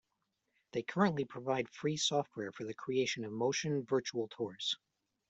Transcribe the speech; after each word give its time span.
They 0.71 0.81
currently 0.81 1.25
provide 1.25 1.69
free 1.69 1.95
software 1.95 2.51
for 2.53 2.63
the 2.63 2.73
creation 2.73 3.23
of 3.23 3.31
motion 3.31 3.85
virtual 3.85 4.29
tours. 4.29 4.75